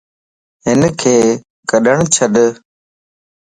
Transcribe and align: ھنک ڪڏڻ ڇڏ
ھنک 0.65 0.99
ڪڏڻ 1.69 1.97
ڇڏ 2.15 2.35